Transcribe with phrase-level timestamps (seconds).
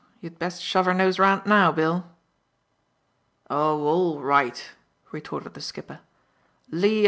[0.19, 2.07] You'd best shove her nose round now, Bill."
[3.51, 4.71] "Oh, all right!"
[5.11, 5.99] retorted the skipper,
[6.71, 6.99] "Lee O!